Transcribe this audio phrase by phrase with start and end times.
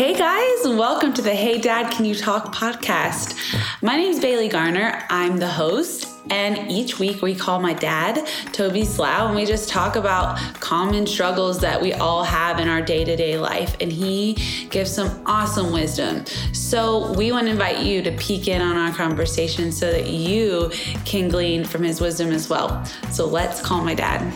[0.00, 3.36] Hey guys, welcome to the Hey Dad, Can You Talk podcast.
[3.82, 5.04] My name is Bailey Garner.
[5.10, 9.68] I'm the host, and each week we call my dad, Toby Slough, and we just
[9.68, 13.76] talk about common struggles that we all have in our day to day life.
[13.78, 14.38] And he
[14.70, 16.24] gives some awesome wisdom.
[16.54, 20.72] So we want to invite you to peek in on our conversation so that you
[21.04, 22.82] can glean from his wisdom as well.
[23.10, 24.32] So let's call my dad.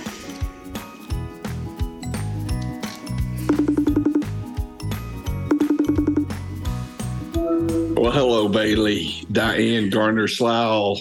[8.15, 11.01] Hello, Bailey, Diane Garner Slough.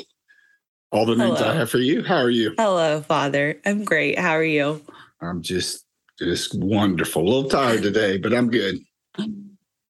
[0.92, 1.52] All the names Hello.
[1.52, 2.04] I have for you.
[2.04, 2.56] How are you?
[2.58, 3.60] Hello, Father.
[3.66, 4.18] I'm great.
[4.18, 4.82] How are you?
[5.22, 5.86] I'm just
[6.20, 7.22] just wonderful.
[7.22, 8.80] A little tired today, but I'm good.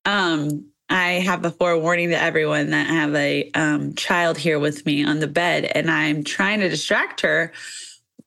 [0.05, 4.85] Um, I have a forewarning to everyone that I have a um, child here with
[4.85, 7.53] me on the bed, and I'm trying to distract her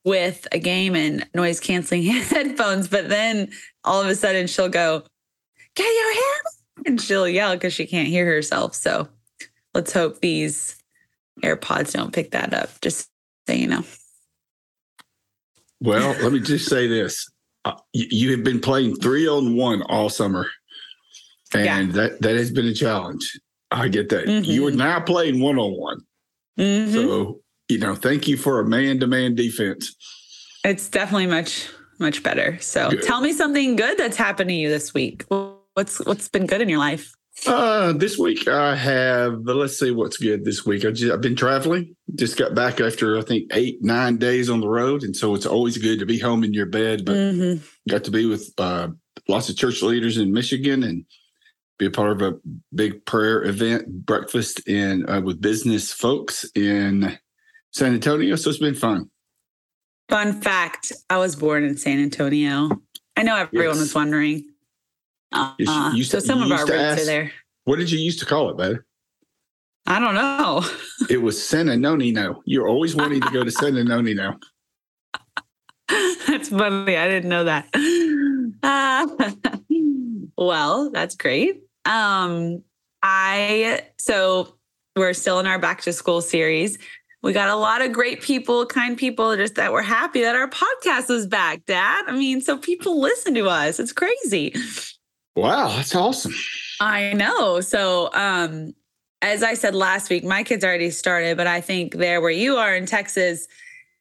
[0.05, 2.89] with a game and noise canceling headphones.
[2.89, 3.51] But then
[3.85, 5.03] all of a sudden, she'll go,
[5.75, 8.75] "Get your hands!" And she'll yell because she can't hear herself.
[8.75, 9.09] So
[9.75, 10.77] let's hope these
[11.43, 12.69] AirPods don't pick that up.
[12.81, 13.09] Just
[13.47, 13.85] so you know.
[15.81, 17.31] Well, let me just say this:
[17.65, 20.47] uh, you, you have been playing three on one all summer,
[21.55, 23.39] and that that has been a challenge.
[23.71, 24.29] I get that.
[24.29, 26.01] You are now playing one on one,
[26.59, 26.93] Mhm.
[26.93, 27.95] so you know.
[27.95, 29.95] Thank you for a man to man defense.
[30.65, 31.69] It's definitely much
[31.99, 32.59] much better.
[32.61, 33.03] So Good.
[33.03, 35.25] tell me something good that's happened to you this week.
[35.77, 37.13] What's what's been good in your life?
[37.47, 39.41] Uh, this week I have.
[39.45, 40.87] Let's see what's good this week.
[40.87, 41.95] I just, I've been traveling.
[42.15, 45.45] Just got back after I think eight nine days on the road, and so it's
[45.45, 47.05] always good to be home in your bed.
[47.05, 47.61] But Mhm.
[47.91, 48.89] got to be with uh,
[49.29, 51.05] lots of church leaders in Michigan and
[51.79, 52.39] be a part of a
[52.75, 57.19] big prayer event breakfast in uh, with business folks in
[57.73, 58.35] San Antonio.
[58.37, 59.11] So it's been fun.
[60.09, 62.71] Fun fact: I was born in San Antonio.
[63.15, 63.79] I know everyone Yes.
[63.81, 64.53] was wondering.
[65.33, 65.55] Uh,
[65.95, 67.33] used so some of our roots to are there.
[67.65, 68.79] What did you used to call it, baby?
[69.87, 70.65] I don't know.
[71.09, 72.43] It was San Antonio.
[72.45, 74.39] You're always wanting to go to San Antonio.
[75.89, 76.97] that's funny.
[76.97, 77.69] I didn't know that.
[78.63, 79.07] Uh,
[80.37, 81.63] well, that's great.
[81.85, 82.63] Um,
[83.03, 84.57] I so
[84.97, 86.79] we're still in our back to school series.
[87.23, 90.49] We got a lot of great people, kind people, just that were happy that our
[90.49, 92.05] podcast was back, Dad.
[92.07, 93.81] I mean, so people listen to us.
[93.81, 94.55] It's crazy.
[95.37, 96.35] Wow, that's awesome.
[96.81, 97.61] I know.
[97.61, 98.75] So, um,
[99.23, 102.57] as I said last week, my kids already started, but I think there where you
[102.57, 103.47] are in Texas,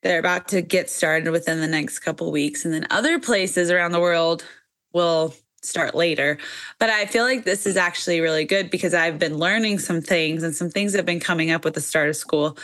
[0.02, 2.64] they're about to get started within the next couple weeks.
[2.64, 4.46] And then other places around the world
[4.94, 6.38] will start later.
[6.80, 10.44] But I feel like this is actually really good because I've been learning some things
[10.44, 12.58] and some things have been coming up with the start of school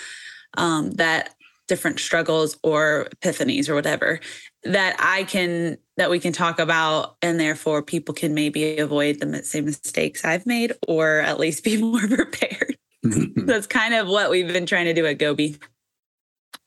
[0.57, 1.35] um, that
[1.67, 4.19] different struggles or epiphanies or whatever
[4.63, 9.43] that I can that we can talk about and therefore people can maybe avoid the
[9.43, 12.75] same mistakes I've made or at least be more prepared.
[13.03, 15.57] That's kind of what we've been trying to do at Goby.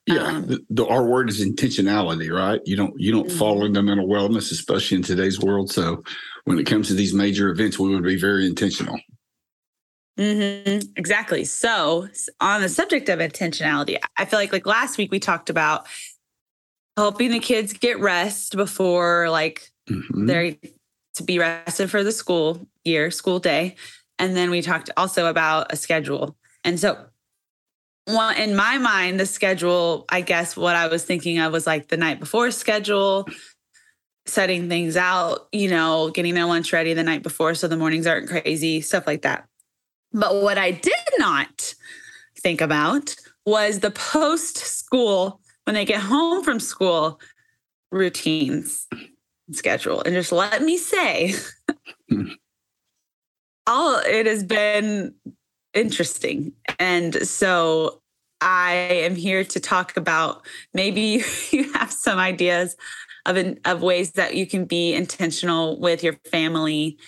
[0.06, 2.60] yeah, Um, the, the our word is intentionality, right?
[2.64, 3.38] You don't you don't Mhm.
[3.38, 5.72] fall into mental wellness, especially in today's world.
[5.72, 6.04] So
[6.44, 9.00] when it comes to these major events, we would be very intentional.
[10.16, 10.92] Mm-hmm.
[10.94, 11.44] Exactly.
[11.44, 12.06] So,
[12.40, 15.86] on the subject of intentionality, I feel like like last week we talked about
[16.96, 20.26] helping the kids get rest before like Mhm.
[20.26, 20.56] they're
[21.14, 23.76] to be rested for the school year, school day.
[24.18, 26.36] And then we talked also about a schedule.
[26.64, 27.06] And so
[28.06, 31.88] one in my mind, the schedule, I guess what I was thinking of was like
[31.88, 33.26] the night before schedule,
[34.26, 38.06] setting things out, you know, getting their lunch ready the night before so the mornings
[38.06, 39.46] aren't crazy, stuff like that.
[40.12, 41.74] But what I did not
[42.38, 43.14] think about
[43.46, 47.20] was the post school, when they get home from school,
[47.90, 48.86] routines
[49.52, 50.02] schedule.
[50.02, 51.34] And just let me say,
[53.66, 55.14] all it has been
[55.72, 56.52] interesting.
[56.78, 58.00] And so
[58.40, 62.76] I am here to talk about maybe you have some ideas
[63.26, 66.98] of an, of ways that you can be intentional with your family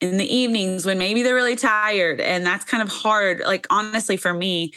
[0.00, 4.16] in the evenings when maybe they're really tired and that's kind of hard like honestly
[4.16, 4.72] for me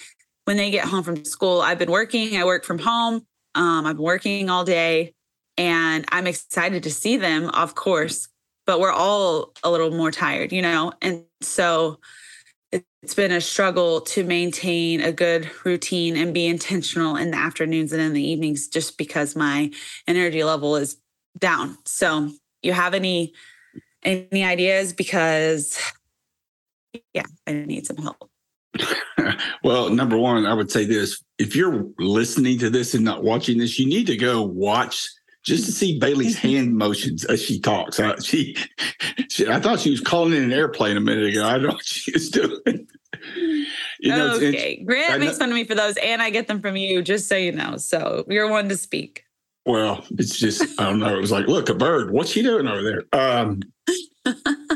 [0.45, 3.25] when they get home from school i've been working i work from home
[3.55, 5.13] um, i'm working all day
[5.57, 8.27] and i'm excited to see them of course
[8.67, 10.93] but we're all a little more tired you know?
[11.01, 11.99] And so
[12.71, 17.37] it- it's been a struggle to maintain a good routine and be intentional in the
[17.37, 19.71] afternoons and in the evenings just because my
[20.07, 20.97] energy level is
[21.37, 21.77] down.
[21.85, 22.31] So
[22.63, 23.33] you have any
[24.03, 24.93] any ideas?
[24.93, 25.77] Because
[27.13, 28.30] yeah i need some help
[29.63, 33.57] well, number one, I would say this: if you're listening to this and not watching
[33.57, 35.07] this, you need to go watch
[35.43, 37.99] just to see Bailey's hand motions as she talks.
[37.99, 38.55] I, she,
[39.29, 41.45] she, I thought she was calling in an airplane a minute ago.
[41.45, 42.87] I don't know what she was doing.
[43.99, 44.83] You know, okay.
[44.83, 47.35] Grant makes fun of me for those, and I get them from you, just so
[47.35, 47.77] you know.
[47.77, 49.23] So you're one to speak.
[49.65, 51.15] Well, it's just I don't know.
[51.15, 52.11] It was like, look, a bird.
[52.11, 53.03] What's she doing over there?
[53.13, 53.61] Um,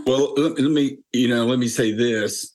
[0.05, 2.54] well, let, let, me you know, let me say this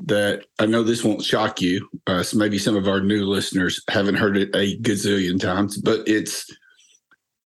[0.00, 1.88] that I know this won't shock you.
[2.06, 6.06] Uh, so maybe some of our new listeners haven't heard it a gazillion times, but
[6.06, 6.46] it's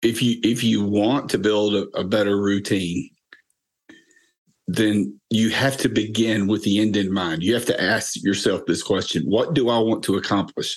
[0.02, 3.08] if you if you want to build a, a better routine,
[4.66, 7.42] then you have to begin with the end in mind.
[7.42, 10.76] You have to ask yourself this question What do I want to accomplish?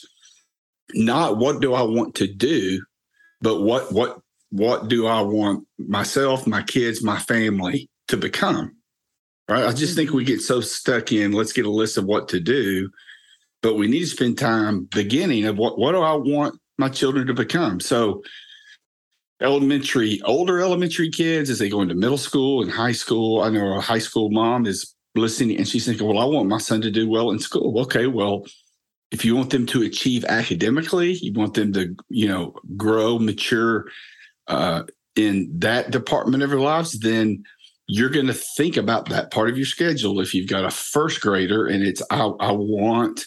[0.93, 2.81] Not what do I want to do,
[3.41, 4.19] but what, what,
[4.51, 8.76] what do I want myself, my kids, my family to become?
[9.49, 12.39] I just think we get so stuck in let's get a list of what to
[12.39, 12.89] do,
[13.61, 17.27] but we need to spend time beginning of what, what do I want my children
[17.27, 17.79] to become?
[17.79, 18.23] So,
[19.41, 23.41] elementary, older elementary kids as they go into middle school and high school.
[23.41, 26.57] I know a high school mom is listening and she's thinking, well, I want my
[26.57, 27.79] son to do well in school.
[27.81, 28.45] Okay, well,
[29.11, 33.85] if you want them to achieve academically, you want them to, you know, grow, mature
[34.47, 34.83] uh,
[35.15, 37.43] in that department of their lives, then
[37.87, 40.19] you're going to think about that part of your schedule.
[40.19, 43.25] If you've got a first grader and it's, I, I want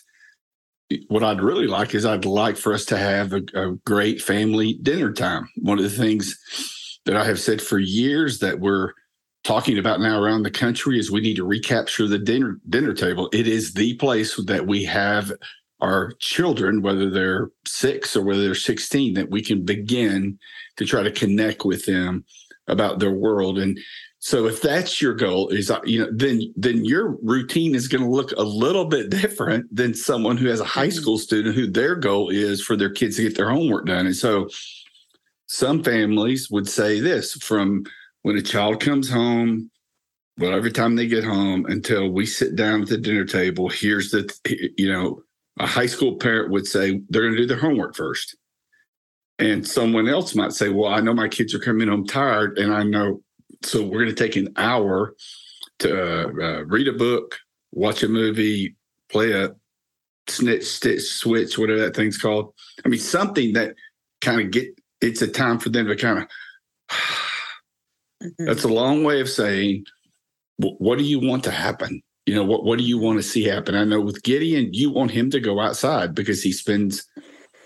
[1.09, 4.79] what I'd really like is I'd like for us to have a, a, great family
[4.83, 5.49] dinner time.
[5.57, 6.39] One of the things
[7.05, 8.93] that I have said for years that we're
[9.45, 13.29] talking about now around the country is we need to recapture the dinner dinner table.
[13.33, 15.33] It is the place that we have
[15.81, 20.39] our children, whether they're six or whether they're 16, that we can begin
[20.77, 22.25] to try to connect with them
[22.69, 23.59] about their world.
[23.59, 23.79] And
[24.23, 28.05] so if that's your goal, is uh, you know, then then your routine is going
[28.05, 31.01] to look a little bit different than someone who has a high mm-hmm.
[31.01, 34.07] school student who their goal is for their kids to get their homework done.
[34.07, 34.51] And so
[35.47, 37.85] some families would say this from
[38.21, 39.71] when a child comes home,
[40.37, 44.31] whatever time they get home until we sit down at the dinner table, here's the
[44.77, 45.23] you know,
[45.59, 48.37] a high school parent would say they're going to do their homework first.
[49.39, 52.75] And someone else might say, Well, I know my kids are coming home tired, and
[52.75, 53.23] I know
[53.63, 55.15] so we're going to take an hour
[55.81, 57.39] to uh, read a book,
[57.73, 58.77] watch a movie,
[59.09, 59.51] play a
[60.29, 62.55] snitch, stitch, switch, whatever that thing's called.
[62.85, 63.75] I mean, something that
[64.21, 64.69] kind of get
[65.01, 66.25] it's a time for them to kind of.
[68.23, 68.45] mm-hmm.
[68.47, 69.85] That's a long way of saying,
[70.59, 72.03] what do you want to happen?
[72.27, 73.75] You know, what what do you want to see happen?
[73.75, 77.07] I know with Gideon, you want him to go outside because he spends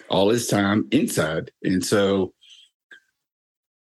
[0.08, 2.32] all his time inside, and so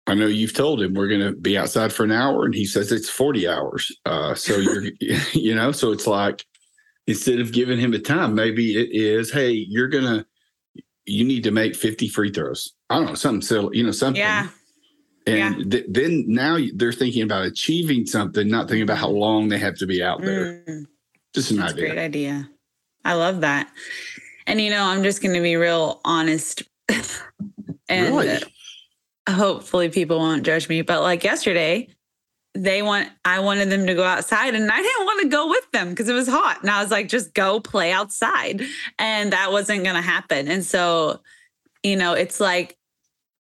[0.09, 2.65] I know you've told him we're going to be outside for an hour, and he
[2.65, 3.95] says it's 40 hours.
[4.05, 4.85] Uh, so you're,
[5.33, 6.43] you know, so it's like
[7.05, 10.25] instead of giving him a time, maybe it is, hey, you're going to,
[11.05, 12.73] you need to make 50 free throws.
[12.89, 14.19] I don't know, something silly, you know, something.
[14.19, 14.47] Yeah.
[15.27, 15.63] And yeah.
[15.69, 19.75] th- then now they're thinking about achieving something, not thinking about how long they have
[19.77, 20.63] to be out there.
[20.67, 20.85] Mm.
[21.35, 21.85] Just an That's idea.
[21.85, 22.49] Great idea.
[23.05, 23.69] I love that.
[24.47, 26.63] And, you know, I'm just going to be real honest.
[27.89, 28.39] and really?
[29.29, 31.89] Hopefully people won't judge me, but like yesterday,
[32.55, 35.71] they want I wanted them to go outside and I didn't want to go with
[35.71, 36.61] them because it was hot.
[36.61, 38.63] And I was like, just go play outside.
[38.97, 40.47] And that wasn't gonna happen.
[40.47, 41.21] And so,
[41.83, 42.77] you know, it's like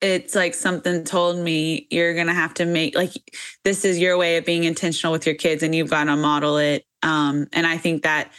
[0.01, 3.13] it's like something told me you're gonna have to make like
[3.65, 6.59] this is your way of being intentional with your kids and you've got to model
[6.59, 6.85] it.
[7.03, 8.33] Um, and I think that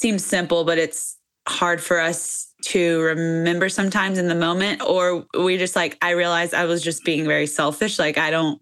[0.00, 5.56] seems simple, but it's hard for us to remember sometimes in the moment or we
[5.56, 8.60] just like i realized i was just being very selfish like i don't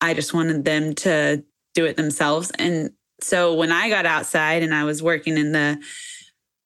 [0.00, 1.42] i just wanted them to
[1.74, 2.50] do it themselves.
[2.58, 5.80] And so when i got outside and i was working in the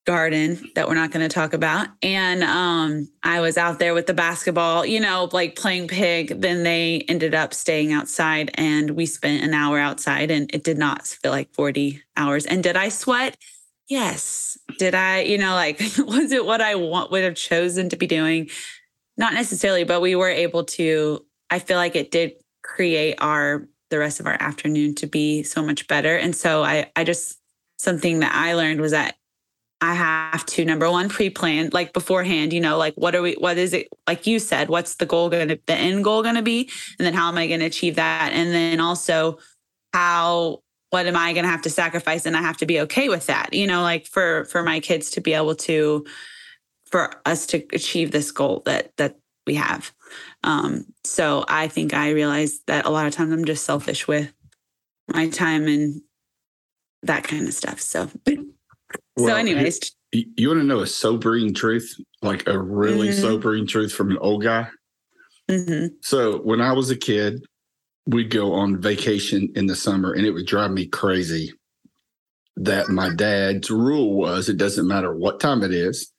[0.07, 4.07] garden that we're not going to talk about and um i was out there with
[4.07, 9.05] the basketball you know like playing pig then they ended up staying outside and we
[9.05, 12.47] spent an hour outside and it did not feel like 40 hours.
[12.47, 13.37] And did i sweat
[13.89, 14.59] yes.
[14.79, 18.07] Did i you know like was it what i want would have chosen to be
[18.07, 18.49] doing?
[19.17, 23.99] Not necessarily but we were able to i feel like it did create our the
[23.99, 26.17] rest of our afternoon to be so much better.
[26.17, 27.39] And so i i just
[27.79, 29.17] something that i learned was that
[29.83, 33.59] i have to number one pre-plan like beforehand you know like what are we what
[33.59, 36.43] is it like you said what's the goal going to the end goal going to
[36.43, 36.71] be?
[36.99, 38.33] And then how am i going to achieve that?
[38.33, 39.39] And then also
[39.93, 42.27] how what am I going to have to sacrifice?
[42.27, 45.11] And I have to be okay with that, you know, like for, for my kids
[45.13, 46.07] to be able to,
[46.87, 49.17] for us to achieve this goal that, that
[49.47, 49.93] we have.
[50.45, 54.33] Um, so I think I realized that a lot of times I'm just selfish with
[55.13, 56.03] my time and
[57.03, 57.81] that kind of stuff.
[57.81, 63.09] So, well, so anyways, you, you want to know a sobering truth, like a really
[63.09, 63.21] mm-hmm.
[63.21, 64.69] sobering truth from an old guy?
[65.51, 65.95] Mm-hmm.
[66.03, 67.45] So when I was a kid,
[68.07, 71.53] we'd go on vacation in the summer, and it would drive me crazy
[72.57, 76.11] that my dad's rule was it doesn't matter what time it is.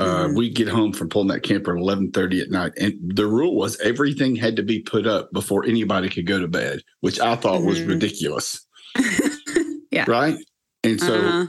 [0.00, 0.36] Uh, Mhm.
[0.36, 3.56] we get home from pulling that camper at eleven thirty at night, and the rule
[3.56, 7.34] was everything had to be put up before anybody could go to bed, which I
[7.36, 7.88] thought was Mhm.
[7.88, 8.64] ridiculous,
[9.90, 10.04] yeah.
[10.08, 10.36] right?
[10.84, 11.46] And so Uh-huh.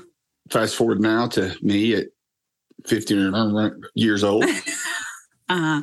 [0.50, 2.08] fast forward now to me at
[2.88, 3.20] fifteen
[3.96, 4.44] years old,
[5.50, 5.82] Uh-huh.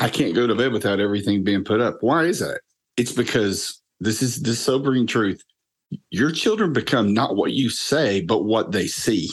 [0.00, 1.98] I can't go to bed without everything being put up.
[2.02, 2.60] Why is that?
[2.96, 5.42] It's because this is the sobering truth.
[6.10, 9.30] Your children become not what you say, but what they see.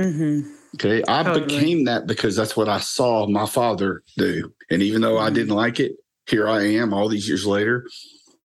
[0.00, 0.50] Mhm.
[0.74, 1.02] Okay.
[1.06, 1.46] I Totally.
[1.46, 4.52] became that because that's what I saw my father do.
[4.70, 5.34] And even though I Mhm.
[5.34, 5.96] didn't like it,
[6.26, 7.86] here I am all these years later.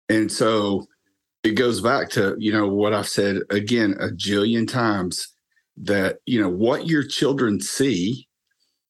[0.10, 0.86] And so
[1.44, 5.30] it goes back to, you know, what I've said again a jillion times
[5.78, 8.28] that, you know, what your children see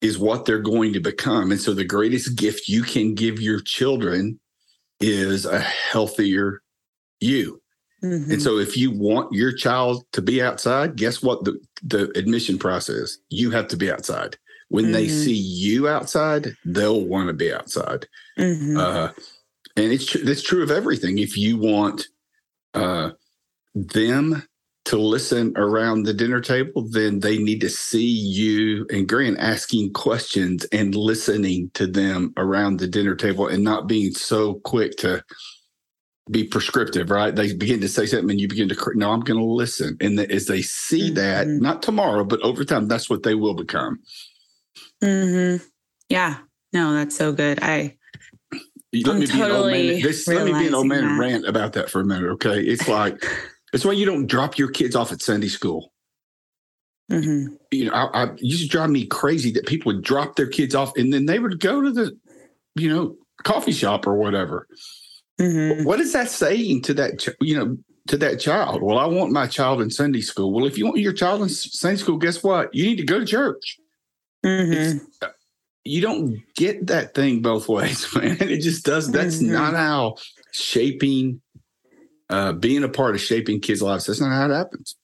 [0.02, 1.52] is what they're going to become.
[1.52, 4.40] And so the greatest gift you can give your children
[5.00, 6.62] is a healthier
[7.20, 7.62] you.
[8.04, 8.32] Mhm.
[8.32, 12.58] And so if you want your child to be outside, guess what the, the admission
[12.58, 13.18] process?
[13.30, 14.38] You have to be outside.
[14.70, 15.24] When they Mhm.
[15.24, 18.08] see you outside, they'll want to be outside.
[18.38, 18.78] Mhm.
[18.78, 19.12] Uh,
[19.76, 21.18] and it's it's true of everything.
[21.18, 22.08] If you want
[22.76, 23.12] uh,
[23.74, 24.44] them
[24.86, 29.94] to listen around the dinner table, then they need to see you and Grant asking
[29.94, 35.24] questions and listening to them around the dinner table and not being so quick to
[36.32, 37.36] be prescriptive, right?
[37.36, 39.98] They begin to say something and you begin to, no, I'm going to listen.
[40.00, 41.62] And the, as they see that, Mhm.
[41.62, 44.00] not tomorrow, but over time, that's what they will become.
[45.04, 45.62] Mhm.
[46.10, 46.38] Yeah.
[46.72, 47.60] No, that's so good.
[47.62, 47.98] I
[48.94, 50.02] let I'm me be an old man.
[50.02, 52.30] This, let me be an old man and rant about that for a minute.
[52.34, 52.62] Okay.
[52.62, 53.24] It's like,
[53.74, 55.92] it's why you don't drop your kids off at Sunday school.
[57.12, 57.58] Mhm.
[57.72, 60.76] You know, I, I used to drive me crazy that people would drop their kids
[60.76, 62.18] off and then they would go to the,
[62.76, 64.68] you know, coffee shop or whatever.
[65.40, 65.86] Mhm.
[65.86, 68.82] What is that saying to that, you know, to that child?
[68.84, 70.52] Well, I want my child in Sunday school.
[70.54, 72.74] Well, if you want your child in Sunday school, guess what?
[72.76, 73.80] You need to go to church.
[74.46, 75.02] Mhm.
[75.86, 78.38] You don't get that thing both ways, man.
[78.42, 79.10] It just does.
[79.12, 79.52] That's Mhm.
[79.52, 80.16] not how
[80.52, 81.42] shaping,
[82.30, 84.06] uh, being a part of shaping kids' lives.
[84.06, 84.96] That's not how it happens.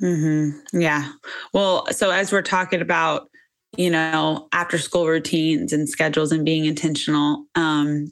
[0.00, 1.12] hmm Yeah.
[1.52, 3.28] Well, so as we're talking about,
[3.76, 8.10] you know, after school routines and schedules and being intentional, um,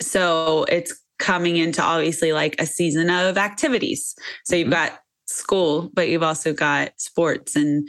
[0.00, 4.14] so it's coming into obviously like a season of activities.
[4.44, 4.70] So you've Mhm.
[4.70, 7.88] got school, but you've also got sports and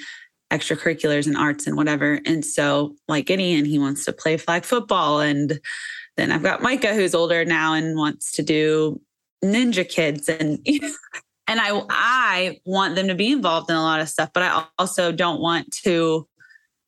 [0.51, 2.19] extracurriculars and arts and whatever.
[2.25, 5.21] And so, like Gideon, he wants to play flag football.
[5.21, 5.59] And
[6.17, 8.99] then I've got Micah, who's older now and wants to do
[9.43, 10.29] Ninja Kids.
[10.29, 10.59] And
[11.47, 14.65] and I I want them to be involved in a lot of stuff, but I
[14.77, 16.27] also don't want to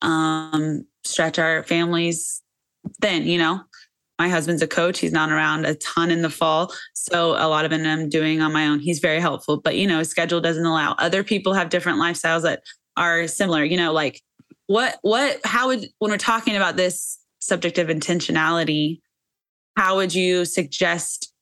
[0.01, 2.41] um stretch our families
[3.01, 3.61] thin, you know.
[4.19, 4.99] My husband's a coach.
[4.99, 6.71] He's not around a ton in the fall.
[6.93, 8.79] So a lot of it I'm doing on my own.
[8.79, 10.95] He's very helpful, but you know, his schedule doesn't allow.
[10.99, 12.61] Other people have different lifestyles that
[12.95, 14.21] are similar, you know, like
[14.67, 19.01] what what how would when we're talking about this subject of intentionality,
[19.75, 21.32] how would you suggest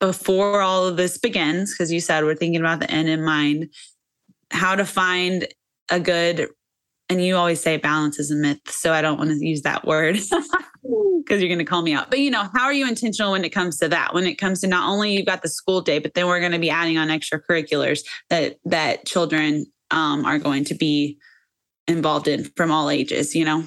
[0.00, 3.70] before all of this begins, because you said we're thinking about the end in mind,
[4.50, 5.46] how to find
[5.90, 6.48] a good,
[7.08, 8.60] and you always say balance is a myth.
[8.66, 10.14] So I don't want to use that word
[10.82, 12.10] because you're going to call me out.
[12.10, 14.14] But you know, how are you intentional when it comes to that?
[14.14, 16.52] When it comes to not only you've got the school day, but then we're going
[16.52, 18.00] to be adding on extracurriculars
[18.30, 21.18] that that children um, are going to be
[21.88, 23.34] involved in from all ages.
[23.34, 23.64] You know.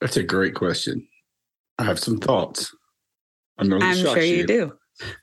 [0.00, 1.06] That's a great question.
[1.78, 2.72] I have some thoughts.
[3.58, 4.72] I'm I'm sure you do.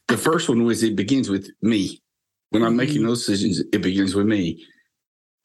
[0.08, 2.02] The first one was it begins with me.
[2.52, 4.66] When I'm making those decisions, it begins with me.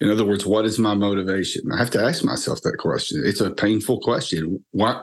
[0.00, 1.62] In other words, what is my motivation?
[1.72, 3.22] I have to ask myself that question.
[3.24, 4.64] It's a painful question.
[4.70, 5.02] Why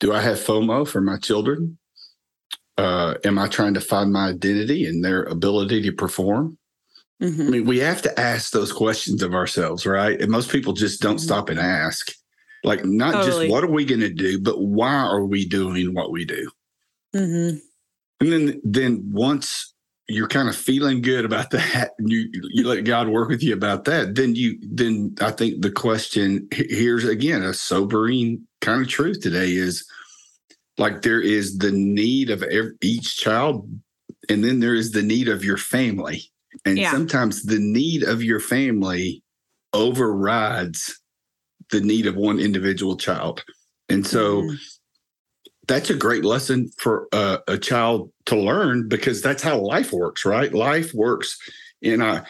[0.00, 1.78] do I have FOMO for my children?
[2.76, 6.58] Uh, am I trying to find my identity and their ability to perform?
[7.20, 7.50] I Mhm.
[7.50, 10.20] mean, we have to ask those questions of ourselves, right?
[10.20, 11.20] And most people just don't Mhm.
[11.20, 12.12] stop and ask.
[12.64, 13.46] Like, not Totally.
[13.46, 16.50] just what are we going to do, but why are we doing what we do?
[17.14, 17.60] Mhm.
[18.20, 19.74] And then, then once
[20.08, 23.54] you're kind of feeling good about that, and you you let God work with you
[23.54, 28.88] about that, then you then I think the question here's again a sobering kind of
[28.88, 29.86] truth today is
[30.78, 33.68] like there is the need of ev each child,
[34.28, 36.22] and then there is the need of your family,
[36.64, 36.90] and Yeah.
[36.92, 39.22] sometimes the need of your family
[39.74, 40.98] overrides
[41.70, 43.44] the need of one individual child,
[43.88, 44.58] and so Mhm.
[45.68, 50.24] That's a great lesson for a, a child to learn because that's how life works,
[50.24, 50.52] right?
[50.52, 51.38] Life works.
[51.82, 52.22] And I,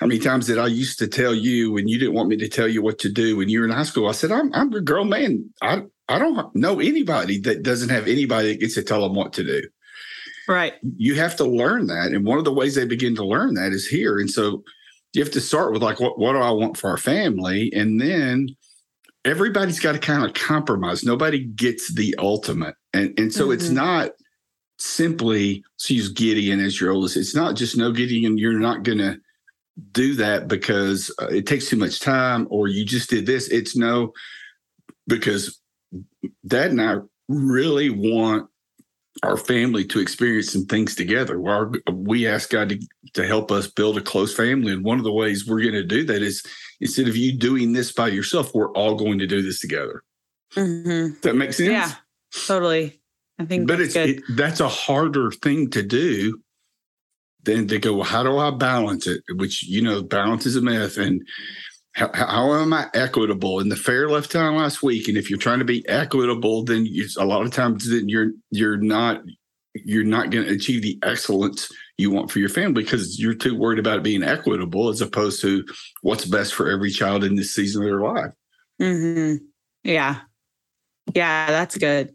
[0.00, 2.48] how many times did I used to tell you when you didn't want me to
[2.48, 4.08] tell you what to do when you were in high school?
[4.08, 5.50] I said, I'm, I'm a grown man.
[5.60, 9.34] I, I don't know anybody that doesn't have anybody that gets to tell them what
[9.34, 9.62] to do.
[10.48, 10.74] Right.
[10.96, 12.12] You have to learn that.
[12.12, 14.18] And one of the ways they begin to learn that is here.
[14.18, 14.64] And so
[15.12, 17.70] you have to start with like, what, what do I want for our family?
[17.74, 18.48] And then
[19.24, 21.04] everybody's got to kind of compromise.
[21.04, 22.74] Nobody gets the ultimate.
[22.92, 23.52] And, and so mm-hmm.
[23.52, 24.10] it's not
[24.78, 27.16] simply, let's use Gideon as your oldest.
[27.16, 29.18] It's not just no Gideon, you're not going to
[29.92, 33.48] do that because uh, it takes too much time or you just did this.
[33.48, 34.12] It's no,
[35.06, 35.60] because
[36.46, 36.98] dad and I
[37.28, 38.48] really want
[39.22, 41.40] our family to experience some things together.
[41.92, 42.78] We ask God to,
[43.14, 44.72] to help us build a close family.
[44.72, 46.44] And one of the ways we're going to do that is
[46.80, 50.02] instead of you doing this by yourself, we're all going to do this together.
[50.54, 51.20] Mm-hmm.
[51.22, 51.70] That makes sense?
[51.70, 51.92] Yeah,
[52.46, 53.00] totally.
[53.38, 56.40] I think but it's it, that's a harder thing to do
[57.44, 59.22] than to go, well, how do I balance it?
[59.36, 60.98] Which, you know, balance is a myth.
[60.98, 61.26] And
[61.92, 63.60] how, how, am I equitable?
[63.60, 66.84] In the fair left town last week, and if you're trying to be equitable, then
[66.84, 69.22] you, a lot of times then you're you're not
[69.74, 73.56] you're not going to achieve the excellence you want for your family because you're too
[73.56, 75.64] worried about being equitable as opposed to
[76.02, 78.32] what's best for every child in this season of their life.
[78.80, 79.44] Mm-hmm.
[79.82, 80.20] Yeah,
[81.14, 82.14] yeah, that's good.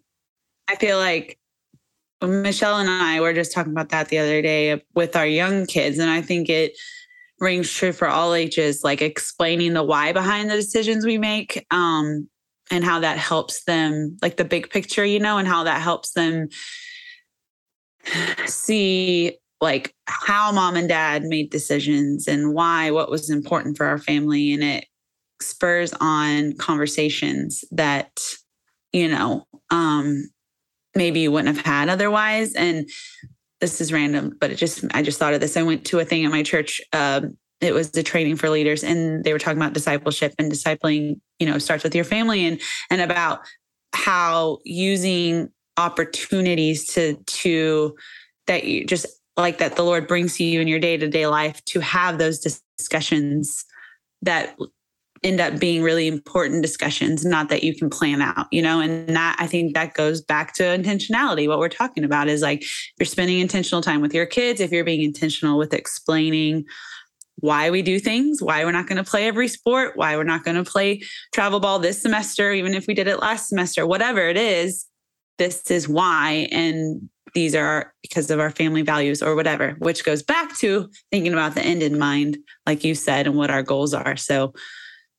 [0.69, 1.37] I feel like
[2.21, 5.99] Michelle and I were just talking about that the other day with our young kids,
[5.99, 6.77] and I think it
[7.39, 12.29] rings true for all ages, like explaining the why behind the decisions we make um,
[12.71, 16.13] and how that helps them, like the big picture, you know, and how that helps
[16.13, 16.47] them
[18.45, 23.97] see like how mom and dad made decisions and why, what was important for our
[23.97, 24.53] family.
[24.53, 24.85] And it
[25.41, 28.19] spurs on conversations that,
[28.91, 30.29] you know, um,
[30.95, 32.53] maybe you wouldn't have had otherwise.
[32.53, 32.87] And
[33.61, 35.55] this is random, but it just I just thought of this.
[35.55, 36.81] I went to a thing at my church.
[36.91, 41.21] Um, it was the training for leaders, and they were talking about discipleship and discipling.
[41.39, 43.39] You know, starts with your family and and about
[43.93, 47.95] how using opportunities to to
[48.47, 51.27] that you just like that the Lord brings to you in your day to day
[51.27, 52.39] life to have those
[52.77, 53.65] discussions
[54.21, 54.55] that
[55.23, 59.15] end up being really important discussions, not that you can plan out, you know, and
[59.15, 61.47] that I think that goes back to intentionality.
[61.47, 62.63] What we're talking about is like
[62.99, 66.65] you're spending intentional time with your kids, if you're being intentional with explaining
[67.37, 70.43] why we do things, why we're not going to play every sport, why we're not
[70.43, 71.01] going to play
[71.33, 74.85] travel ball this semester, even if we did it last semester, whatever it is,
[75.37, 76.47] this is why.
[76.51, 81.33] And these are because of our family values or whatever, which goes back to thinking
[81.33, 84.15] about the end in mind, like you said, and what our goals are.
[84.15, 84.53] So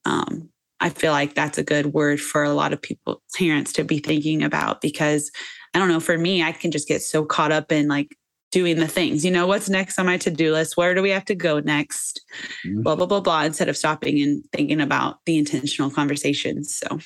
[0.04, 0.48] um,
[0.80, 3.98] I feel like that's a good word for a lot of people, parents to be
[3.98, 5.30] thinking about because
[5.72, 8.16] I don't know, for me, I can just get so caught up in like
[8.52, 10.76] doing the things, you know, what's next on my to do list?
[10.76, 12.24] Where do we have to go next?
[12.64, 12.82] Mm-hmm.
[12.82, 16.76] Blah, blah, blah, blah, instead of stopping and thinking about the intentional conversations.
[16.76, 17.00] So,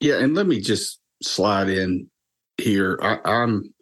[0.00, 0.16] yeah.
[0.16, 2.08] And let me just slide in
[2.56, 2.98] here.
[3.02, 3.74] I, I'm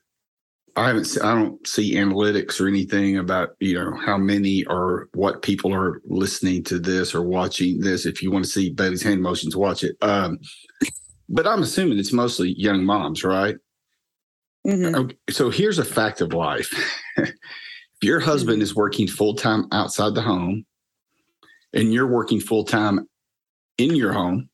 [0.77, 1.19] I haven't.
[1.23, 6.01] I don't see analytics or anything about you know how many or what people are
[6.05, 8.07] listening to this or watching this.
[8.07, 9.97] If you want to see Bailey's hand motions, watch it.
[10.03, 10.39] Um,
[11.29, 13.57] but I'm assuming it's mostly young moms, right?
[14.67, 14.95] Mm-hmm.
[14.95, 16.73] Okay, so here's a fact of life:
[17.17, 17.33] if
[18.03, 18.63] your husband mm-hmm.
[18.63, 20.65] is working full time outside the home,
[21.73, 23.09] and you're working full time
[23.79, 24.49] in your home,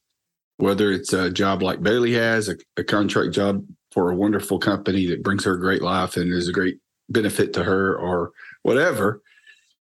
[0.56, 3.64] whether it's a job like Bailey has, a, a contract job
[3.96, 6.76] for a wonderful company that brings her a great life and is a great
[7.08, 8.30] benefit to her or
[8.60, 9.22] whatever.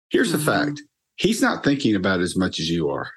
[0.09, 0.39] Here's mm-hmm.
[0.39, 0.83] the fact.
[1.17, 3.11] He's not thinking about as much as you are.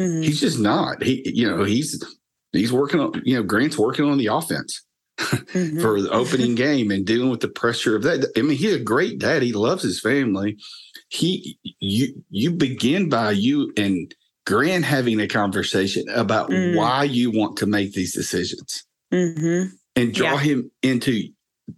[0.00, 0.22] Mm-hmm.
[0.22, 1.00] He's just not.
[1.00, 2.04] He, you know, he's
[2.50, 4.84] he's working on, you know, Grant's working on the offense
[5.20, 5.80] mm-hmm.
[5.80, 8.26] for the opening game and dealing with the pressure of that.
[8.36, 9.42] I mean, he's a great dad.
[9.42, 10.56] He loves his family.
[11.08, 14.12] He you you begin by you and
[14.44, 16.74] Grant having a conversation about mm.
[16.74, 18.84] why you want to make these decisions.
[19.12, 20.40] Mm-hmm and draw yeah.
[20.40, 21.28] him into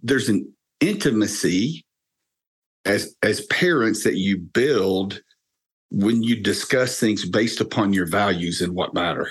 [0.03, 1.85] there's an intimacy
[2.85, 5.21] as as parents that you build
[5.91, 9.29] when you discuss things based upon your values and what matter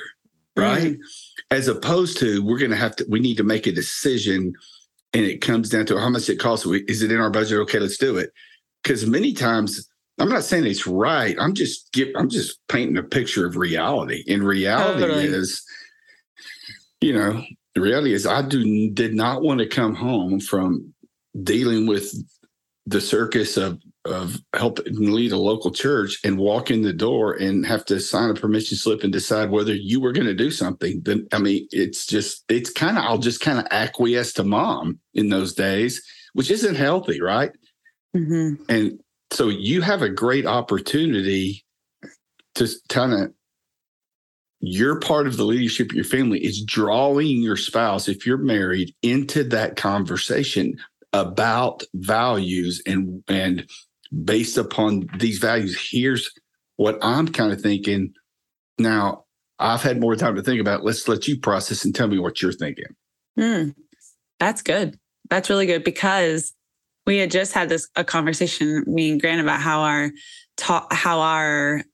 [0.57, 1.01] right mm-hmm.
[1.51, 4.53] as opposed to we're going to have to we need to make a decision
[5.13, 7.79] and it comes down to how much it costs is it in our budget okay
[7.79, 8.31] let's do it
[8.83, 13.03] because many times i'm not saying it's right i'm just give, i'm just painting a
[13.03, 15.27] picture of reality and reality totally.
[15.27, 15.65] is
[17.01, 17.43] you know
[17.75, 20.95] the reality is I do did not want to come home from
[21.43, 22.15] dealing with
[22.87, 27.65] the circus of of helping lead a local church and walk in the door and
[27.65, 31.01] have to sign a permission slip and decide whether you were going to do something
[31.05, 34.99] then i mean it's just it's kind of i'll just kind of acquiesce to mom
[35.15, 36.03] in those days
[36.35, 37.53] which isn't healthy right
[38.15, 38.63] mm-hmm.
[38.69, 41.65] and so you have a great opportunity
[42.55, 43.33] to kind of
[44.67, 48.95] you're part of the leadership of your family is drawing your spouse, if you're married,
[49.03, 50.77] into that conversation
[51.13, 53.67] about values and and
[54.25, 56.31] based upon these values, here's
[56.77, 58.13] what I'm kind of thinking.
[58.79, 59.25] Now,
[59.59, 60.81] I've had more time to think about.
[60.81, 60.87] It.
[60.87, 62.87] Let's let you process and tell me what you're thinking.
[63.39, 63.75] Mm,
[64.39, 64.99] that's good.
[65.31, 66.53] That's really good because
[67.07, 70.11] we had just had this a conversation, me and Grant, about how our
[70.57, 71.85] talk, how our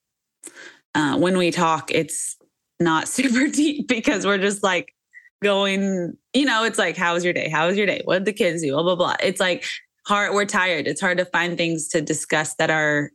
[0.95, 2.37] uh, when we talk, it's
[2.81, 4.95] not super deep because we're just like
[5.43, 7.49] going, you know, it's like, how was your day?
[7.49, 8.03] How was your day?
[8.05, 8.73] What did the kids do?
[8.73, 9.17] Blah blah blah.
[9.23, 9.65] It's like
[10.07, 10.35] hard.
[10.35, 10.87] We're tired.
[10.87, 13.11] It's hard to find things to discuss that are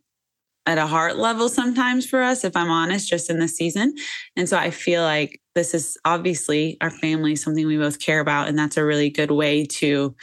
[0.66, 3.94] at a heart level sometimes for us, if I'm honest, just in this season.
[4.36, 8.48] And so I feel like this is obviously our family, something we both care about.
[8.48, 10.16] And that's a really good way to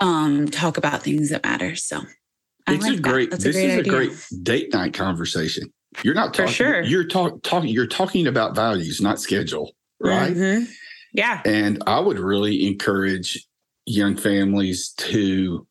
[0.00, 1.74] um, talk about things that matter.
[1.74, 2.00] So
[2.66, 3.92] I it's like a great, this a great is idea.
[3.92, 5.72] a great date night conversation.
[6.02, 6.82] You're not talking, for sure.
[6.82, 9.74] You're talk, talking, you're talking about values, not schedule.
[10.00, 10.34] Right.
[10.34, 10.64] Mm-hmm.
[11.12, 11.42] Yeah.
[11.44, 13.46] And I would really encourage
[13.86, 15.66] young families to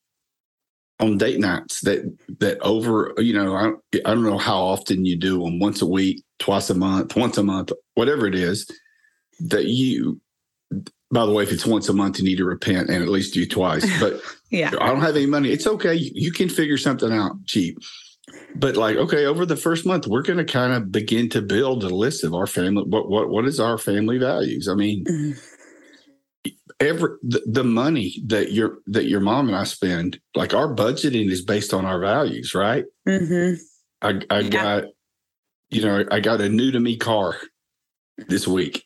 [1.00, 2.02] on date nights that
[2.40, 3.72] that over you know I,
[4.06, 7.38] I don't know how often you do them once a week twice a month once
[7.38, 8.70] a month whatever it is
[9.40, 10.22] that you
[11.12, 13.34] by the way if it's once a month you need to repent and at least
[13.34, 16.78] do twice but yeah i don't have any money it's okay you, you can figure
[16.78, 17.80] something out cheap
[18.56, 21.84] but like okay over the first month we're going to kind of begin to build
[21.84, 25.32] a list of our family what what what is our family values i mean mm-hmm
[26.80, 31.32] every the, the, money that your that your mom and I spend, like our budgeting
[31.32, 32.86] is based on our values, right?
[33.08, 33.56] Mm-hmm.
[34.02, 34.50] I I yeah.
[34.50, 34.84] got,
[35.70, 37.38] you know, I got a new to me car
[38.28, 38.84] this week,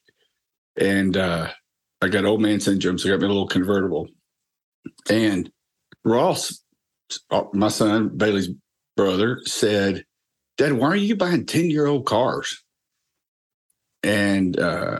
[0.80, 1.50] and uh
[2.02, 4.08] I got old man syndrome, so I got me a little convertible.
[5.10, 5.52] And
[6.04, 6.63] Ross,
[7.32, 8.50] uh, my son Bailey's
[8.97, 10.03] brother, said,
[10.57, 12.62] "Dad, why are you buying ten year old cars?"
[14.03, 14.99] And uh,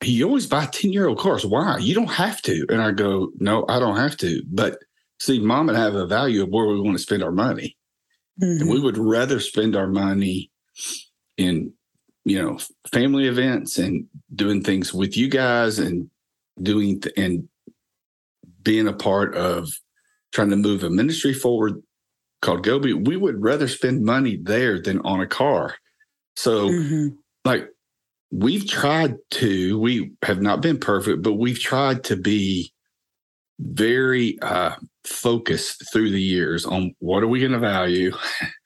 [0.00, 1.46] he always buy 10 year old cars.
[1.46, 1.78] Why?
[1.78, 2.66] You don't have to.
[2.68, 4.42] And I go, no, I don't have to.
[4.46, 4.78] But
[5.18, 7.76] see, mom and I have a value of where we want to spend our money.
[8.42, 8.62] Mm-hmm.
[8.62, 10.50] And we would rather spend our money
[11.36, 11.72] in,
[12.24, 12.58] you know,
[12.92, 16.10] family events and doing things with you guys and
[16.62, 17.48] doing th- and
[18.62, 19.68] being a part of
[20.32, 21.82] trying to move a ministry forward
[22.46, 22.92] called Goby.
[22.92, 25.74] We would rather spend money there than on a car.
[26.36, 27.08] So, mm-hmm.
[27.44, 27.68] like,
[28.30, 32.72] we've tried to, we have not been perfect, but we've tried to be
[33.58, 38.12] very uh, focused through the years on what are we going to value?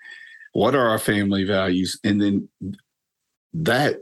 [0.53, 1.99] what are our family values?
[2.05, 2.49] And then
[3.55, 3.97] that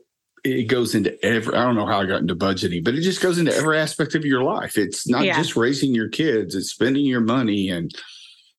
[0.44, 3.20] it goes into every i don't know how i got into budgeting but it just
[3.20, 5.36] goes into every aspect of your life it's not yeah.
[5.36, 7.92] just raising your kids it's spending your money and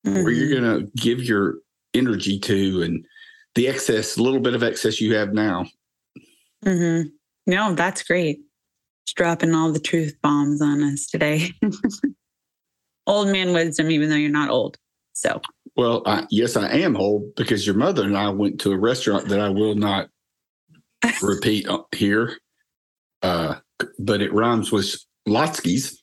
[0.05, 0.23] mm-hmm.
[0.23, 1.55] where you're going to give your
[1.93, 3.05] energy to and
[3.55, 5.65] the excess little bit of excess you have now
[6.65, 7.09] Mm-hmm.
[7.47, 8.41] No, that's great.
[9.05, 11.51] Just dropping all the truth bombs on us today.
[13.07, 14.77] old man wisdom, even though you're not old.
[15.13, 15.41] So,
[15.75, 19.27] well, I, yes, I am old because your mother and I went to a restaurant
[19.29, 20.09] that I will not
[21.21, 22.37] repeat here,
[23.21, 23.55] uh,
[23.97, 24.95] but it rhymes with
[25.27, 25.98] Lotsky's.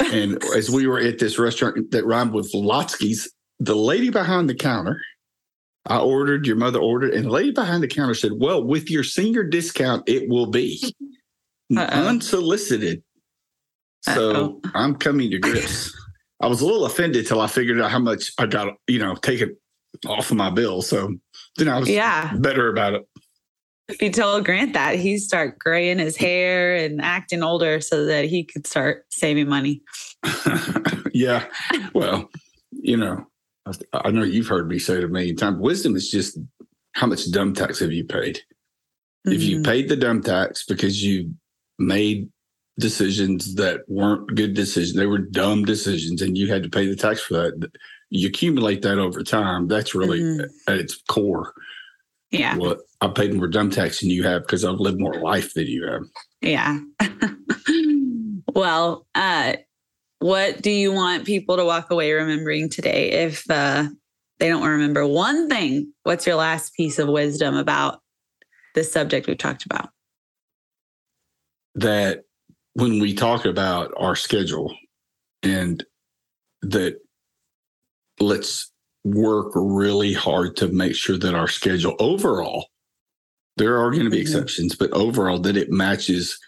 [0.00, 4.54] And as we were at this restaurant that rhymed with Lotsky's, the lady behind the
[4.54, 5.00] counter
[5.86, 9.02] I ordered, your mother ordered, and the lady behind the counter said, Well, with your
[9.02, 10.82] senior discount, it will be
[11.76, 12.06] Uh-oh.
[12.08, 13.02] unsolicited.
[14.02, 14.60] So Uh-oh.
[14.74, 15.94] I'm coming to grips.
[16.40, 19.14] I was a little offended till I figured out how much I got, you know,
[19.14, 19.56] taken
[20.06, 20.82] off of my bill.
[20.82, 21.14] So
[21.56, 22.34] then I was yeah.
[22.36, 23.08] better about it.
[23.90, 28.26] If you told Grant that, he'd start graying his hair and acting older so that
[28.26, 29.82] he could start saving money.
[31.12, 31.46] yeah.
[31.94, 32.30] Well,
[32.70, 33.26] you know,
[33.92, 35.58] I know you've heard me say it a million times.
[35.58, 36.38] Wisdom is just
[36.92, 38.36] how much dumb tax have you paid?
[39.26, 39.32] Mm-hmm.
[39.32, 39.70] If you mm-hmm.
[39.70, 41.34] paid the dumb tax because you
[41.78, 42.28] made
[42.78, 46.96] decisions that weren't good decisions, they were dumb decisions, and you had to pay the
[46.96, 47.70] tax for that.
[48.10, 49.68] You accumulate that over time.
[49.68, 50.72] That's really mm-hmm.
[50.72, 51.52] at its core.
[52.30, 52.56] Yeah.
[52.56, 55.66] What I paid more dumb tax than you have because I've lived more life than
[55.66, 56.02] you have.
[56.40, 56.78] Yeah.
[58.54, 59.54] well, uh,
[60.20, 63.10] what do you want people to walk away remembering today?
[63.10, 63.88] If uh,
[64.38, 68.00] they don't remember one thing, what's your last piece of wisdom about
[68.74, 69.90] this subject we've talked about?
[71.74, 72.24] That
[72.74, 74.74] when we talk about our schedule
[75.42, 75.84] and
[76.62, 76.98] that
[78.20, 78.70] let's
[79.04, 82.68] work really hard to make sure that our schedule overall,
[83.56, 84.22] there are going to be mm-hmm.
[84.22, 86.38] exceptions, but overall that it matches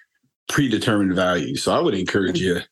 [0.48, 1.62] predetermined values.
[1.62, 2.58] So I would encourage mm-hmm.
[2.58, 2.62] you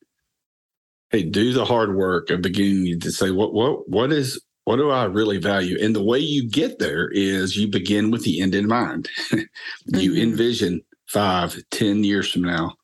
[1.11, 4.91] hey, do the hard work of beginning to say what what what is what do
[4.91, 5.79] I really value?
[5.81, 9.09] And the way you get there is you begin with the end in mind.
[9.33, 10.21] you mm-hmm.
[10.21, 12.75] envision five, ten years from now,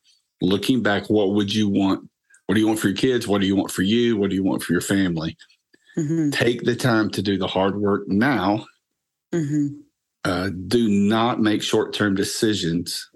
[0.41, 2.09] looking back, what would you want?
[2.47, 3.29] What do you want for your kids?
[3.29, 4.17] What do you want for you?
[4.17, 5.37] What do you want for your family?
[5.99, 6.31] Mm-hmm.
[6.31, 8.67] Take the time to do the hard work now.
[9.33, 9.81] Mm-hmm.
[10.25, 13.09] Uh, do not make short term decisions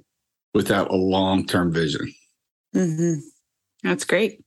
[0.55, 2.12] without a long term vision.
[2.75, 3.21] Mm-hmm.
[3.83, 4.43] That's great.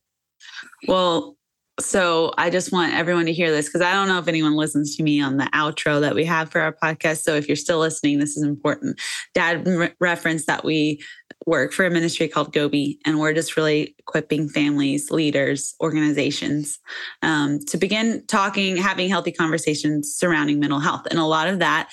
[0.88, 1.36] Well,
[1.80, 4.94] so I just want everyone to hear this because I don't know if anyone listens
[4.96, 7.22] to me on the outro that we have for our podcast.
[7.22, 9.00] So if you're still listening, this is important.
[9.34, 11.02] Dad re- referenced that we
[11.46, 16.78] work for a ministry called Goby, and we're just really equipping families, leaders, organizations
[17.22, 21.06] um, to begin talking, having healthy conversations surrounding mental health.
[21.10, 21.90] And a lot of that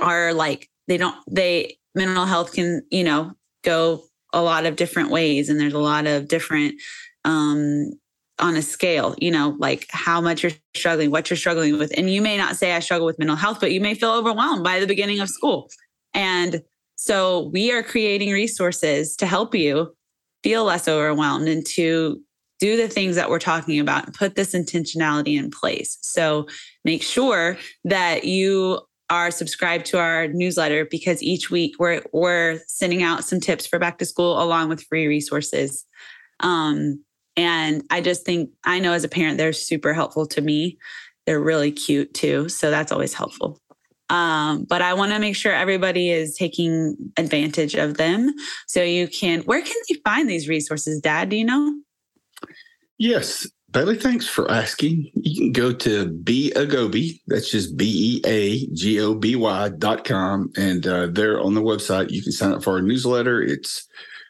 [0.00, 3.32] are like they don't they mental health can you know
[3.64, 6.74] go a lot of different ways, and there's a lot of different
[7.24, 7.90] um,
[8.38, 11.92] on a scale, you know, like how much you're struggling, what you're struggling with.
[11.96, 14.62] And you may not say, I struggle with mental health, but you may feel overwhelmed
[14.62, 15.70] by the beginning of school.
[16.12, 16.62] And
[16.96, 19.94] so we are creating resources to help you
[20.42, 22.20] feel less overwhelmed and to
[22.58, 25.98] do the things that we're talking about and put this intentionality in place.
[26.00, 26.46] So
[26.84, 33.02] make sure that you are subscribed to our newsletter because each week we're we're sending
[33.02, 35.84] out some tips for back to school along with free resources.
[36.40, 37.04] Um,
[37.36, 40.78] and I just think I know as a parent, they're super helpful to me.
[41.26, 42.48] They're really cute too.
[42.48, 43.60] So that's always helpful.
[44.08, 48.32] Um, but I want to make sure everybody is taking advantage of them.
[48.68, 51.28] So you can, where can they find these resources, Dad?
[51.28, 51.74] Do you know?
[52.98, 53.48] Yes.
[53.72, 55.10] Bailey, thanks for asking.
[55.14, 56.64] You can go to Be a
[57.26, 60.50] That's just B E A G O B Y dot com.
[60.56, 63.42] And uh, there on the website, you can sign up for our newsletter.
[63.42, 63.86] It's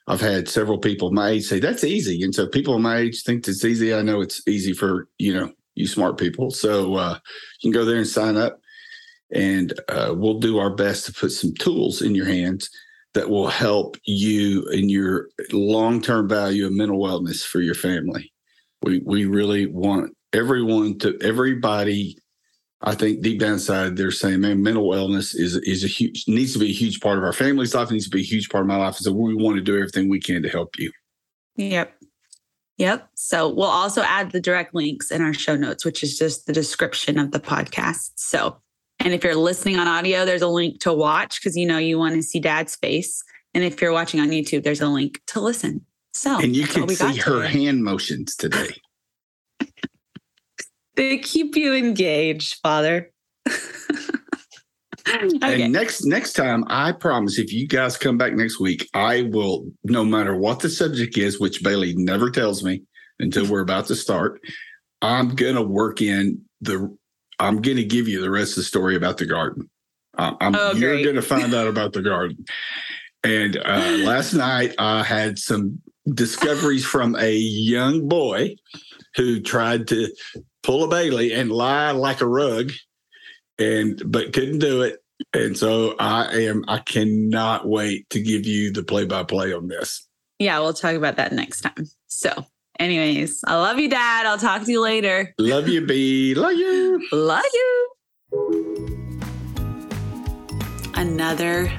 [0.08, 3.46] I've had several people my age say that's easy, and so people my age think
[3.48, 3.92] it's easy.
[3.92, 7.18] I know it's easy for you know you smart people, so uh,
[7.60, 8.60] you can go there and sign up,
[9.32, 12.70] and uh, we'll do our best to put some tools in your hands
[13.14, 18.32] that will help you in your long term value of mental wellness for your family.
[18.82, 22.16] We we really want everyone to everybody
[22.82, 26.52] I think deep down inside they're saying, man, mental wellness is is a huge needs
[26.52, 28.62] to be a huge part of our family's life, needs to be a huge part
[28.62, 28.96] of my life.
[28.96, 30.92] So we want to do everything we can to help you.
[31.56, 31.94] Yep.
[32.78, 33.08] Yep.
[33.14, 36.52] So we'll also add the direct links in our show notes, which is just the
[36.52, 38.10] description of the podcast.
[38.16, 38.58] So,
[39.00, 41.98] and if you're listening on audio, there's a link to watch because you know you
[41.98, 43.22] want to see dad's face.
[43.54, 45.86] And if you're watching on YouTube, there's a link to listen.
[46.12, 48.74] So, and you can see her hand motions today.
[50.96, 53.12] They keep you engaged, Father.
[55.06, 55.62] okay.
[55.64, 59.66] And next next time, I promise if you guys come back next week, I will,
[59.84, 62.82] no matter what the subject is, which Bailey never tells me
[63.20, 64.40] until we're about to start,
[65.02, 66.96] I'm gonna work in the
[67.38, 69.70] I'm gonna give you the rest of the story about the garden.
[70.18, 72.44] I'm, oh, you're gonna find out about the garden.
[73.22, 75.80] And uh, last night I had some
[76.14, 78.56] discoveries from a young boy
[79.16, 80.08] who tried to
[80.66, 82.72] pull a Bailey and lie like a rug,
[83.58, 84.98] and but couldn't do it.
[85.32, 86.64] And so I am.
[86.68, 90.06] I cannot wait to give you the play by play on this.
[90.38, 91.86] Yeah, we'll talk about that next time.
[92.08, 92.30] So,
[92.78, 94.26] anyways, I love you, Dad.
[94.26, 95.32] I'll talk to you later.
[95.38, 96.34] Love you, B.
[96.34, 97.00] Love you.
[97.12, 97.92] Love you.
[100.94, 101.72] Another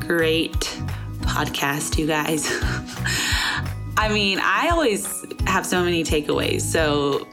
[0.00, 0.74] great
[1.20, 2.48] podcast, you guys.
[3.98, 6.62] I mean, I always have so many takeaways.
[6.62, 7.26] So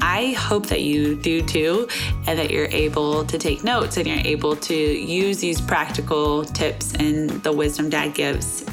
[0.00, 1.88] I hope that you do too,
[2.26, 6.94] and that you're able to take notes and you're able to use these practical tips
[6.94, 8.64] and the wisdom dad gives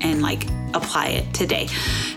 [0.00, 1.66] and like apply it today.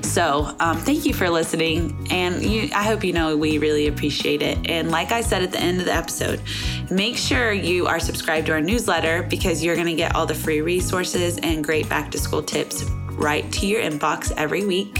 [0.01, 2.07] So, um, thank you for listening.
[2.09, 4.69] And you, I hope you know we really appreciate it.
[4.69, 6.41] And like I said at the end of the episode,
[6.89, 10.35] make sure you are subscribed to our newsletter because you're going to get all the
[10.35, 14.99] free resources and great back to school tips right to your inbox every week.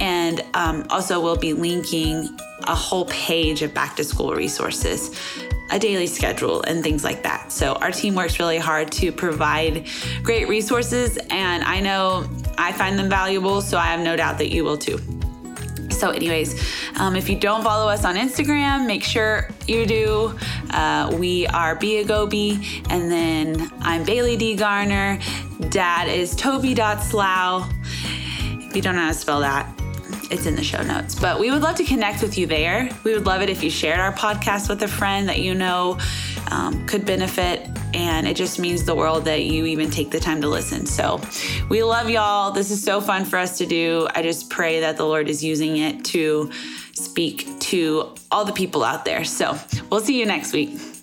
[0.00, 2.28] And um, also, we'll be linking
[2.64, 5.16] a whole page of back to school resources,
[5.70, 7.52] a daily schedule, and things like that.
[7.52, 9.86] So, our team works really hard to provide
[10.22, 14.50] great resources, and I know I find them valuable, so I have no doubt that
[14.50, 14.98] you will too.
[15.90, 16.58] So, anyways,
[16.98, 20.38] um, if you don't follow us on Instagram, make sure you do.
[20.70, 24.56] Uh, we are Be a Goby, and then I'm Bailey D.
[24.56, 25.18] Garner.
[25.68, 27.70] Dad is Toby.slough.
[28.70, 29.79] If you don't know how to spell that,
[30.30, 31.14] it's in the show notes.
[31.14, 32.88] But we would love to connect with you there.
[33.04, 35.98] We would love it if you shared our podcast with a friend that you know
[36.50, 37.68] um, could benefit.
[37.92, 40.86] And it just means the world that you even take the time to listen.
[40.86, 41.20] So
[41.68, 42.52] we love y'all.
[42.52, 44.08] This is so fun for us to do.
[44.14, 46.50] I just pray that the Lord is using it to
[46.92, 49.24] speak to all the people out there.
[49.24, 49.58] So
[49.90, 50.99] we'll see you next week.